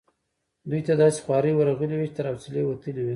[0.69, 3.09] دوی ته داسي خوارې ورغلي وې چې تر حوصلې وتلې وي.